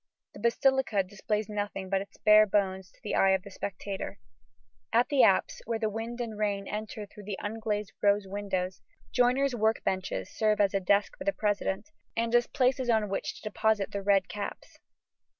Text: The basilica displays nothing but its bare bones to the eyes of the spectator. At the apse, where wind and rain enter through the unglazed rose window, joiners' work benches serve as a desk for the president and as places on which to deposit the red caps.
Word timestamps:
The 0.33 0.39
basilica 0.39 1.03
displays 1.03 1.47
nothing 1.47 1.87
but 1.87 2.01
its 2.01 2.17
bare 2.17 2.47
bones 2.47 2.89
to 2.89 2.99
the 3.03 3.13
eyes 3.13 3.35
of 3.35 3.43
the 3.43 3.51
spectator. 3.51 4.17
At 4.91 5.09
the 5.09 5.21
apse, 5.21 5.61
where 5.67 5.77
wind 5.87 6.19
and 6.19 6.39
rain 6.39 6.67
enter 6.67 7.05
through 7.05 7.25
the 7.25 7.37
unglazed 7.39 7.93
rose 8.01 8.25
window, 8.27 8.71
joiners' 9.11 9.53
work 9.53 9.83
benches 9.83 10.31
serve 10.31 10.59
as 10.59 10.73
a 10.73 10.79
desk 10.79 11.15
for 11.19 11.23
the 11.23 11.31
president 11.31 11.91
and 12.17 12.33
as 12.33 12.47
places 12.47 12.89
on 12.89 13.09
which 13.09 13.35
to 13.35 13.41
deposit 13.43 13.91
the 13.91 14.01
red 14.01 14.27
caps. 14.27 14.79